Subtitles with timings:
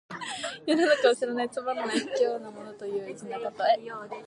[0.65, 3.49] 世の中を知らないつまらぬ卑小な者という意味の例
[3.83, 3.91] え。